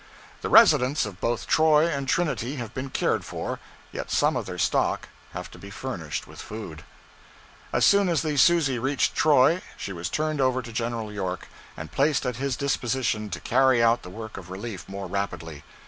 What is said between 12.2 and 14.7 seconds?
at his disposition to carry out the work of